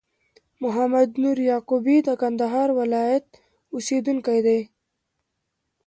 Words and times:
محمد 0.63 1.09
نور 1.23 1.37
یعقوبی 1.51 1.97
د 2.07 2.09
کندهار 2.21 2.69
ولایت 2.81 3.25
اوسېدونکی 3.73 4.39
دي 4.45 4.59